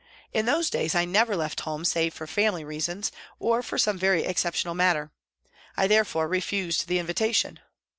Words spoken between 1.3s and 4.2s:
left home save for family reasons, or for some